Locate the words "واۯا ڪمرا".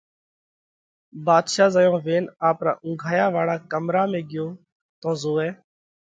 3.35-4.03